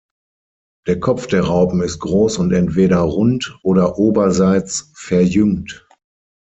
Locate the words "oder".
3.61-3.99